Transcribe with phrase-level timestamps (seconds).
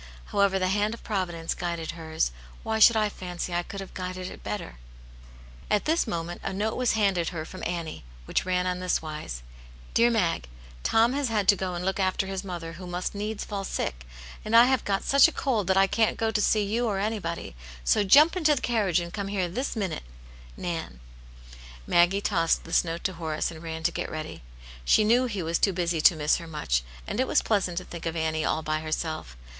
[0.33, 2.31] However, the hand of Provi dence guided hers;
[2.63, 4.77] why should I fancy I could have guided it better?"
[5.75, 9.43] At this moment a note was handed her from Annie, which ran on this wise:
[9.93, 10.49] "Dear Mag,—
[10.83, 14.07] ^Tom has had to go and look after his mother, who must needs fall sick.
[14.43, 16.33] And I have got such a cold that I can't ^o V.ci ^^^'^^^^ <^x ^s^
[16.33, 16.77] 1 82 Aunt Janets
[17.19, 17.55] Hero^ ~ body.
[17.83, 20.03] So jump into the carriage and come here this minute.
[20.37, 20.99] * Nan.'"
[21.85, 24.41] Maggie tossed this note to Horace, and ran to get ready.
[24.83, 27.85] She knew he was too busy to miss her much, and it was pleasant to
[27.85, 29.37] think of seeing Annie all by herself.